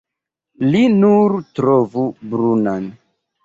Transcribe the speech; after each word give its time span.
Li 0.75 0.81
nur 1.03 1.37
trovu 1.61 2.09
brunan. 2.35 2.93